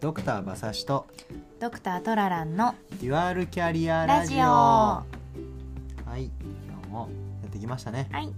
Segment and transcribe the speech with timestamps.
[0.00, 1.06] ドクター馬刺しと
[1.58, 4.38] ドクタートラランのデュアルキャリアラジオ。
[4.38, 5.04] は
[6.16, 6.30] い
[6.66, 7.10] 今日も
[7.42, 8.08] やってきましたね。
[8.10, 8.32] はい。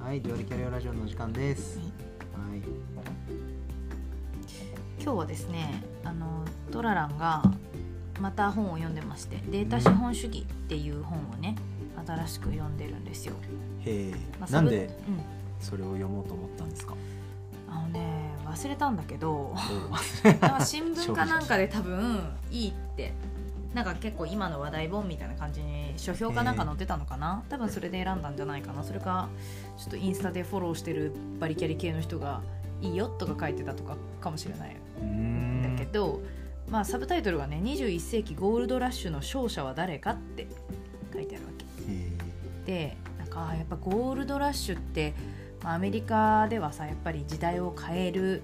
[0.00, 1.78] はいデュアルキャリアラジオのお時間です。
[1.78, 1.90] はい。
[5.02, 7.42] 今日はですねあのトラランが
[8.18, 11.56] また本を読んでましてデータ資本主義っていう本をね
[12.06, 13.34] 新しく読んでるんですよ、
[13.84, 14.96] へえ、まあなんでサブ
[15.60, 16.94] それを読もうと思ったんですか？
[17.68, 18.21] うん、あのね
[18.52, 19.54] 忘れたんだけどお
[20.28, 22.20] なんか新聞かなんかで多分
[22.50, 23.12] いいって
[23.74, 28.84] なんか結構今の話題本みたいな感じに書評かなんか載ってたのかな、多分それで選んだんじゃないかな。
[28.84, 29.30] それか
[29.78, 32.42] ちょっとインスタでフォローしてるバリキャリ系の人が
[32.82, 36.20] いいよとか書いてたとかかもしれないうーんんだけど、
[36.68, 40.46] まあサブタイトルがね21世紀ゴールドラッシュの勝者は誰かって
[41.12, 41.64] 書いてあるわけ。
[41.90, 42.12] へ
[42.66, 45.14] でなんかやっぱゴールドラッシュって、
[45.62, 48.42] まあ、アメリカではさやっぱり時代を変える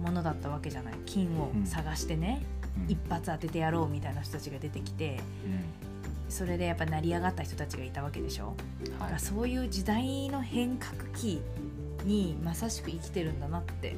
[0.00, 0.94] ものだったわけじゃない。
[1.06, 2.42] 金を探してね、
[2.76, 2.90] え、うん。
[2.90, 5.20] 一発当ててやろうみたいな人たちが出てきて
[6.28, 11.40] それでやっぱ成り上がった人たちがいたわけでしょ、うんだからはいそういう時代の変革期
[12.04, 13.96] にまさしく生きてるんだなって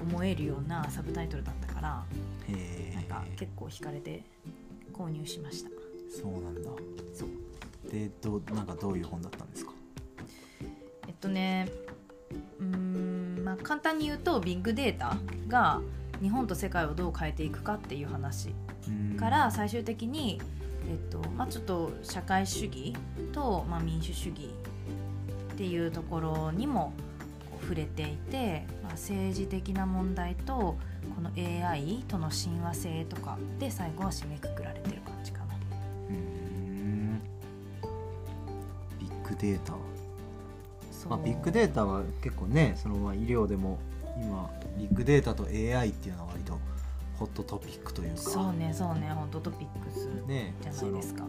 [0.00, 2.04] 思えるようなサブタイトルだったから
[2.48, 4.22] へなんかえ結構惹かれて
[4.92, 5.70] 購入しました。
[6.10, 6.70] そうなんだ。
[7.14, 7.28] そう。
[7.90, 9.72] でどうなんかどういう本だったんですか？
[11.08, 11.68] えっとね
[12.62, 15.16] うーんまあ簡単に言うとビッグデータ
[15.48, 15.80] が
[16.20, 18.54] 日本と世界をどう変えていくかっていう話
[18.88, 19.16] うん。
[19.16, 20.40] から最終的に、
[20.88, 22.94] えっとまあ、ちょっと社会主義
[23.32, 24.50] と、まあ、民主主義
[25.52, 26.92] っていうところにも
[27.62, 30.76] 触れていて、まあ、政治的な問題とこ
[31.20, 35.44] の AI との親和性とかで最後は締めくくられてる感じかな。
[36.08, 37.20] うーん。
[39.00, 39.74] ビッグデータ
[41.08, 43.78] まあ、ビッグデータは結構ねそのまあ医療でも
[44.16, 46.58] 今ビッグデータと AI っていうのは割と
[47.18, 48.16] ホットトピックというか。
[48.16, 51.24] そうねそうね本当トピックスねじゃないですか。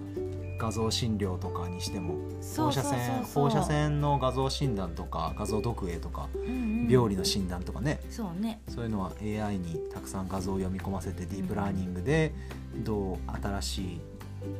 [0.57, 6.45] 画像診療とかにしても放射そうそうそうそう線放射線の画像診断とか画像読影とかうんう
[6.85, 7.99] ん病理の診断とかね。
[8.09, 8.61] そうね。
[8.67, 12.33] そういうのは AI にたくさん画像を読み込ませてディープラーニングで
[12.77, 13.99] どう新し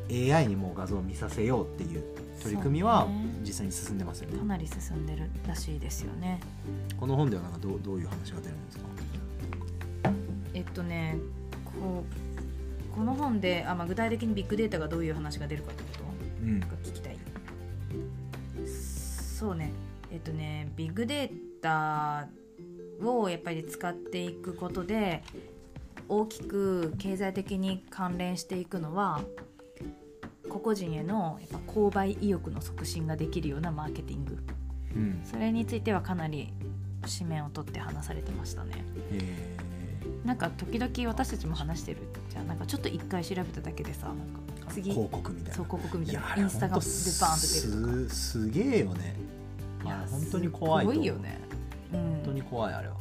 [0.10, 2.04] い AI にも画像を見させようっていう
[2.42, 3.08] 取り組みは
[3.42, 4.38] 実際に進んでますよね。
[4.38, 6.40] かなり進んでるらしいですよね。
[7.00, 8.86] この本ではなんかどうどういう話が出るんですか？
[10.54, 11.18] えっとね
[11.66, 12.04] こ
[12.92, 16.04] うこの本であ、まあ、具体的にビッグデータがどういう話が出るかってこと？
[16.44, 16.60] うん。
[16.60, 17.18] が聞きたい。
[18.66, 19.72] そうね。
[20.12, 22.28] えっとねビッグデータ
[23.02, 25.24] をやっぱり使っていくことで
[26.08, 29.22] 大きく経済的に関連していくのは
[30.54, 34.38] 個々人へのやっぱ購買意欲の促進ができるようなマーケティング。
[34.96, 35.22] うん。
[35.26, 36.54] それについてはかなり
[37.18, 38.86] 紙面を取って話されてましたね。
[39.12, 39.58] へ
[40.24, 41.98] なんか時々私たちも話してる
[42.30, 45.56] じゃんなんかちょっと一回調べただけでさなんかー次広告みたいな。
[45.56, 48.14] そう広告みたいやなインスタがでバーンと出るとか。
[48.14, 49.16] すすげえよね。
[49.84, 51.40] いや本当に怖いといよね、
[51.94, 52.96] うん、本当に怖いあれは。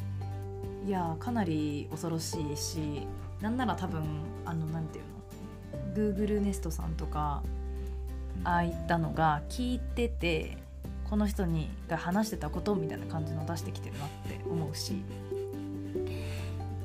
[0.85, 3.07] いやかなり恐ろしいし
[3.41, 4.03] なんなら多分
[4.43, 5.12] あのなんていうの？
[5.93, 7.43] Google ネストさんとか
[8.43, 10.57] ああいったのが聞いてて
[11.09, 15.01] この人にが話してたことみたいな感じの出してきてるなって思うし。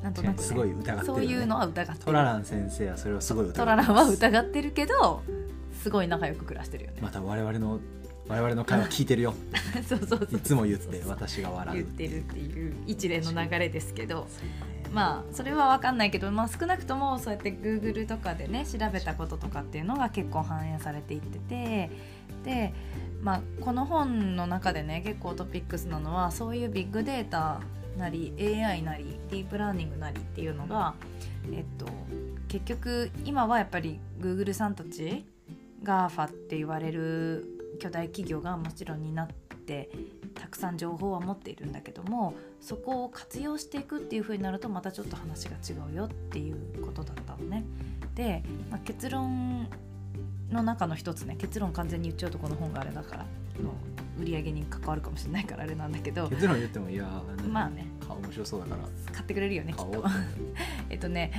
[0.03, 1.07] なんとなく、ね、すごい疑ってるよね。
[1.07, 5.23] そういうのは疑ってるトララン先生はそれをすごい疑ってトラランは疑ってるけど
[5.83, 7.81] すごい仲良く暮らしてるよね、また我々の
[8.29, 9.35] 我々の会話聞いてるよ。
[9.89, 14.29] そうそうそういつも言って私が笑う言ってるっていう一連の流れですけど。
[14.78, 21.91] あまあそれは分かんないけど、まあ、少なくともそうやって Google とかでね調べたこととかっていうのが結構反映されていってて
[22.45, 22.75] で、
[23.23, 27.61] まあ、この本の中でね結構トピックスなのはそういうビッグデータ
[27.99, 30.95] なり AI なりディープラーニングなりっていうのが、
[31.53, 31.87] えっと、
[32.47, 35.25] 結局今はやっぱり Google さんたち
[35.83, 37.45] GAFA って言われる
[37.81, 39.29] 巨大企業がもちろん担っ
[39.67, 39.91] て
[40.39, 47.65] たくさん情報は持っているんだけどもそこを活用していくっていう風になるとまたちょっと話が違うよっていうことだったのね。
[48.15, 49.69] で、まあ、結論
[50.51, 53.27] の中の一つね結論完全に言っちゃうとこの本があれだから
[53.63, 53.75] の
[54.19, 60.05] 売り上げに関わるかもしれないからあれなんだけど結論言ってもいやーまあね顔面白そうだから買ってくれるよねきっと。
[60.91, 61.33] えっとね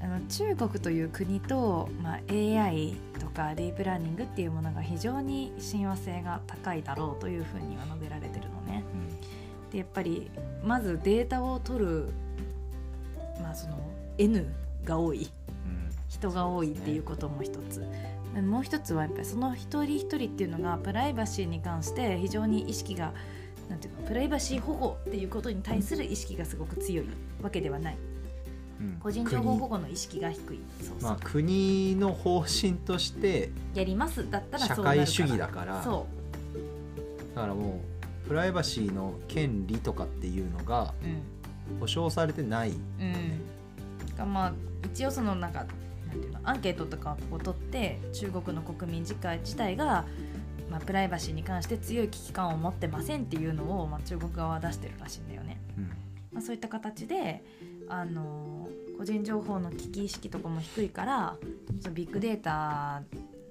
[0.00, 8.82] あの中国という国と、まあ、AI とかディープラーニングっていうものが非常に親和性が高いだろうというふうには述べられてるのね。
[9.70, 10.28] でやっぱり
[10.64, 12.08] まずデータを取る、
[13.40, 13.78] まあ、その
[14.16, 14.44] N
[14.84, 15.30] が多い
[15.66, 17.86] うん人が多いっていうことも一つ。
[18.42, 23.12] もう一つはやっぱりその一人一人っていうのがプライバシーに関して非常に意識が
[23.68, 27.06] なんていうのプライバシー保護っていうことに対する意識がすごく強い
[27.42, 28.07] わけではないうん
[29.00, 30.60] 個人情報保護の意識が低い。
[30.80, 35.82] そうそう、まあ、国の方針としてやりますだったら社会主義だから。
[35.82, 36.06] そ
[37.34, 37.80] だからも
[38.24, 41.38] うプライバシーの権利とかっていうのがううん。
[41.80, 43.40] 保障されてない、うん、
[44.16, 44.52] がまあ
[44.86, 45.66] 一応そのなんか
[46.08, 50.06] なんていうのアンケートとかを取って中国の国民自体自体が、
[50.70, 55.60] まあ、プライバシーに関して強い危機感を持ってませんっていうのを、まあ、中国側は出してるらしいんだよね。
[55.76, 55.88] うん。
[56.32, 57.44] まあ、そういった形で
[57.88, 61.36] あの個人情報の危機意識とかも低いから
[61.80, 63.02] そのビッグデータ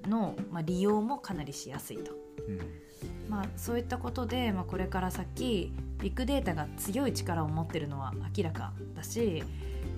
[0.07, 2.11] の、まあ、利用もかなりしやすいと。
[2.47, 2.87] うん
[3.29, 9.43] まあ、そういったことで、まあ、これから先ビッグデータが強い力を持ってるのは明らかだし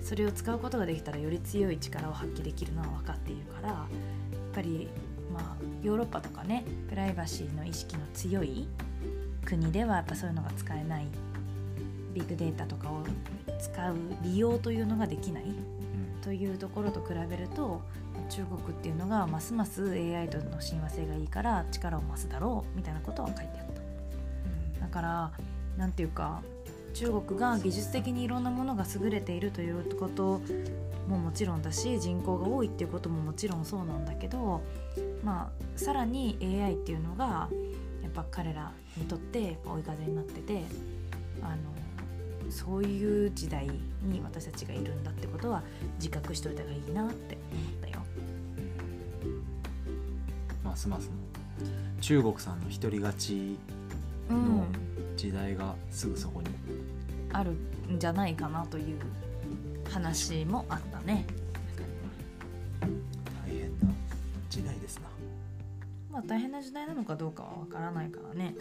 [0.00, 4.88] それを使うことができたらより強い力を発揮できるのは分かっているからやっぱり、
[5.32, 8.66] まあ、ヨーロッパとかねプライバシーの意識の強い
[9.44, 11.06] 国ではやっぱそういうのが使えない
[12.12, 13.02] ビッグデータとかを
[13.58, 15.44] 使う利用というのができない
[16.22, 17.80] というところと比べると
[18.28, 23.50] 中国っていうのがますます AI との親和性がいいから力を増すだろうみたいなことは書いてあっ
[24.78, 24.80] た。
[24.80, 25.30] だから
[25.76, 26.42] なんていうか
[26.94, 30.40] 中国が技術的にいろんなものが優れているということ
[31.08, 34.60] ももちろんだし人口が多いっていうことももちろんそうなんだけど
[35.24, 37.48] まあさらに AI っていうのが
[38.02, 40.64] やっぱ彼らにとって追い風になってて
[42.60, 43.66] そういう時代
[44.02, 45.62] に私たちがいるんだってことは
[45.96, 48.04] 自覚しといた方がいいなって思ったよ。
[50.62, 51.12] ますますの
[52.02, 53.56] 中国さんの独り勝ち
[54.28, 54.66] の
[55.16, 56.48] 時代がすぐそこに、
[57.32, 57.52] ある
[57.90, 58.98] んじゃないかなという
[59.90, 61.24] 話もあったね。
[63.42, 63.94] 大変な
[64.50, 65.08] 時代ですな
[66.12, 68.54] まあ大変な時代なのかどうかはわからないからね。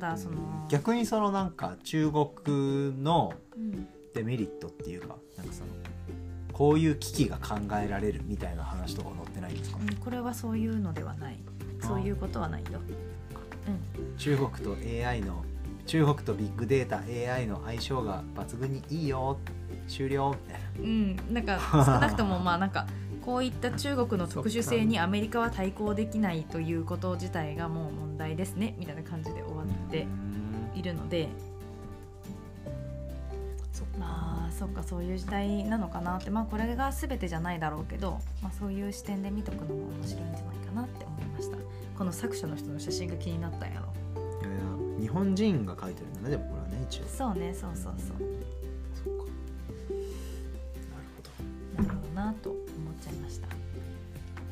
[0.00, 0.66] だその。
[0.68, 3.86] 逆にそのなんか中国のうん。
[4.12, 5.68] デメリットっていうかなんかその
[6.52, 9.78] こういう危機が考えられるみたいな話とか載ってないんですか？
[9.80, 11.38] うんこれはそういうのではない。
[11.80, 12.80] そういうことはないよ。
[14.18, 14.76] 中国と
[15.08, 15.44] AI の
[15.86, 16.98] 中国とビッグデータ
[17.34, 19.38] AI の相性が抜群にいいよ
[19.88, 20.68] 終了みたいな。
[20.82, 22.86] うん、なんか 少なくともまあなんか
[23.24, 29.39] こういった中国の特殊性にアメリカは対抗できないということ自体がもう問題ですねみたいな感じで
[29.90, 30.06] って
[30.74, 31.28] いるので。
[33.98, 36.30] まあそっかそういう時代なのかなって。
[36.30, 41.58] まあこれが全てじゃないだろうけど、まあ、そういう視点で見とくのも面白いんじゃないかなって思いました。
[41.96, 43.88] この作者の人の写真が気になったんやろ。
[44.40, 47.04] いやいや日本人が書いてるんだねでもこれはね一応。
[47.06, 47.94] そうねそうそうそう。
[48.94, 49.24] そっか。
[50.92, 51.82] なるほど。
[51.82, 52.60] なるほどなと思っ
[53.02, 53.48] ちゃいました。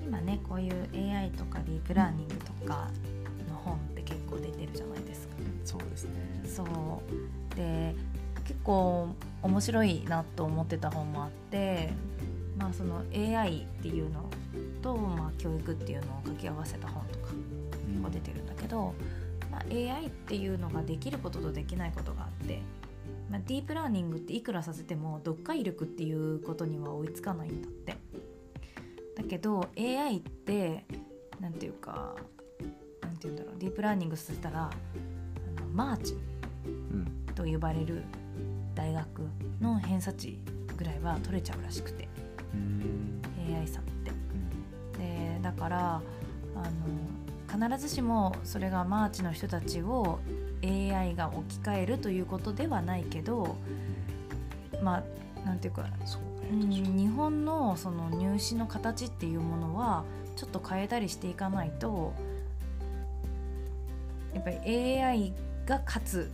[0.05, 2.89] 今ねこういう AI とかディープラーニングとか
[3.49, 5.28] の本って結構出てるじゃないですか
[5.69, 6.11] そうですね。
[6.47, 7.57] そう。
[7.57, 7.95] で
[8.45, 11.91] 結構面白いなと思ってた本もあって
[12.57, 14.25] まあその AI っていうの
[14.81, 17.27] と、まあ、教育っていうのを掛け合わせた本とか
[17.95, 18.03] うん。
[18.03, 18.95] が出てるんだけど、
[19.51, 22.63] まあ、AI っていうのができることとできないことがあって、
[23.31, 27.97] まあ、ディープラーニングっていくらさせても読解力っていうことには追いつかないんだって。
[29.17, 30.87] だけど AI って
[31.41, 32.15] なんていうか
[33.03, 34.71] なんていうんだろうディープラーニングさせたら
[35.79, 36.17] マーチ
[36.67, 37.07] うん。
[37.37, 38.03] と呼ばれる
[38.75, 39.23] 大学
[39.61, 40.37] の偏差値
[40.77, 42.09] ぐらいは取れちゃうらしくて
[42.53, 43.23] うん。
[43.57, 44.11] AI さんって。
[44.11, 45.39] うん。
[45.39, 46.03] でだから
[46.57, 50.19] あの必ずしもそれがマーチの人たちを
[50.65, 53.55] AI が置き換えるということではないけど
[54.83, 60.03] まあなんていうか、そううんね日本のその入試の形っていうものは
[60.35, 62.13] ちょっと変えたりしていかないと
[64.35, 65.33] やっぱり AI
[65.69, 66.31] が勝つ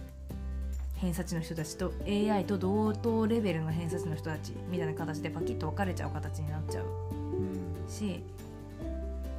[0.94, 8.22] 偏差値の人たちと AI と同等レベルの偏差値の人たちみたいな形でパキッと分かれちゃう形になっちゃううんし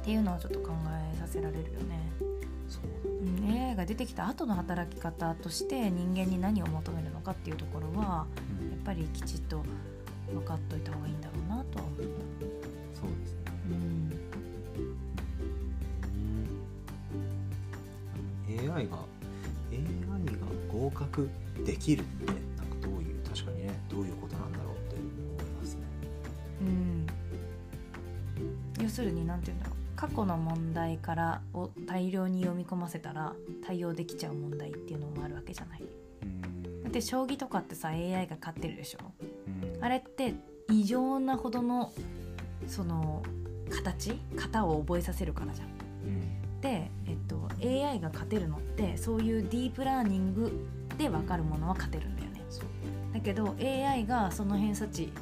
[0.02, 0.68] っていうのはちょっと考
[1.14, 1.98] えさせられるよね、
[2.68, 2.78] そ
[3.50, 8.26] AI が出てきた後の働き方として人間に何を求めるのかっていうところはや
[8.60, 8.80] うん。
[8.80, 9.64] っぱりきちっと
[10.32, 12.04] 分かっといた方がいいんだろうなとは思った、
[13.00, 13.40] そうですね。
[18.48, 18.98] うん、AI が
[20.96, 21.28] 合格
[21.64, 22.42] できるってなんか
[22.80, 25.82] どういう確かにねどういうことなんだろうって思いますね。
[26.62, 27.06] うん、
[28.82, 29.76] 要するに何て言うんだろう。
[29.96, 33.34] 過去の問題からを大量に読み込ませたら
[33.66, 35.82] 対応できちゃう問題っていうのもあるわけじゃない。
[36.22, 36.82] うん。
[36.82, 38.98] だって将棋とかってさ AI が勝ってるでしょ。
[39.74, 39.84] うん。
[39.84, 40.34] あれって
[40.70, 41.92] 異常なほどの
[42.66, 43.22] その
[43.70, 44.18] 形？
[44.34, 45.68] 型を覚えさせるからじゃん。
[45.68, 45.70] う
[46.10, 46.60] ん。
[46.60, 50.52] で、えっと、AI が勝てるのってそういうディープラーニング
[50.96, 52.42] で分かるものは勝てるんだよね。
[53.12, 55.12] だだけど AI がその偏差値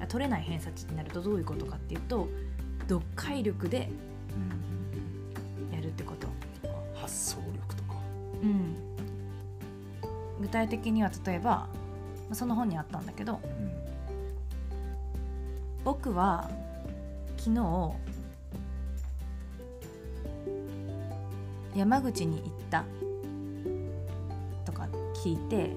[0.00, 2.28] あ取れない偏差値になるとどういうことかっていうと
[2.82, 3.88] 読解力で
[5.72, 6.26] やるってこと、
[6.94, 7.94] 発想力とか。
[8.42, 8.76] うん、
[10.40, 11.68] 具体的には例えばま
[12.32, 13.70] あその本にあったんだけどうん。
[15.84, 16.50] 僕は
[17.38, 17.92] 昨日
[21.74, 22.84] 山口に行った
[25.22, 25.70] 聞いて、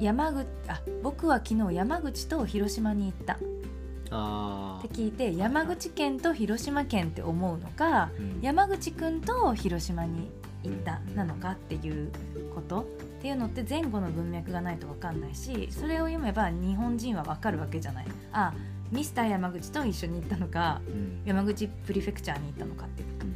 [0.00, 3.34] 山口あ僕は昨日山口と広島に行った。
[3.34, 3.36] っ
[4.10, 8.40] あて聞いて山口県と広島県って思うのかー、うん。
[8.42, 10.30] 山口くんと広島に
[10.64, 12.10] 行ったなのかっていう
[12.54, 12.80] こと。
[12.80, 12.84] っ
[13.22, 18.06] ていうのって前後の文脈がないと分かんないしそれを読めば日本人は分かるわけじゃない。
[18.32, 18.52] あ
[18.90, 21.22] ミスター山口と一緒に行ったのかうん。
[21.24, 23.02] 山口プリフェクチャーに行ったのかって。
[23.02, 23.33] いう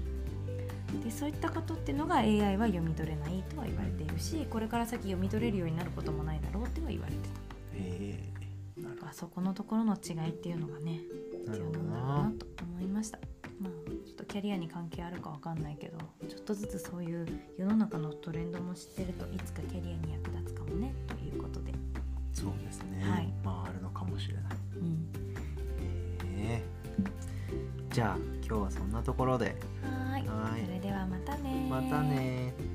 [1.05, 7.19] でそういったことっていうのが AI は読み取れないとは言われているしこれから先読み取れるようになることもないだろうっては言われて
[7.75, 8.19] へ
[8.77, 8.83] え。
[8.83, 11.01] なるたなんかそこのところの違いっていうのがね
[11.47, 13.19] 必要なんだろうななと思いました。
[13.61, 13.73] まあ
[14.07, 17.27] ちょっとキャリアに関係あるかわかんないけどちょっとずつそういう
[17.57, 21.73] 世の中のトレンドも知ってるといつかキャリアに役立つかもねということで、
[22.33, 23.29] そうですね、はい。
[23.45, 24.45] まああるのかもしれない。
[24.77, 25.11] うん、
[26.41, 26.63] へえ。
[27.91, 28.17] じゃあ
[28.47, 29.57] 今日はそんなところで。
[29.83, 30.65] はーいはい。
[30.65, 32.68] それではまたねまたねー